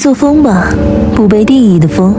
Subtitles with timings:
[0.00, 0.72] 做风吧
[1.14, 2.14] 不被定义的风。